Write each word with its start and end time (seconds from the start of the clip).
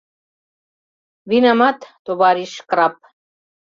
Винамат, 1.29 1.79
товарищ 2.05 2.51
шкраб... 2.59 2.95